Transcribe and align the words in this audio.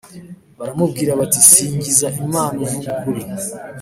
baramubwira 0.57 1.11
bati 1.19 1.39
singiza 1.51 2.07
Imanag 2.21 2.59
uvuga 2.65 2.89
ukuri 2.97 3.21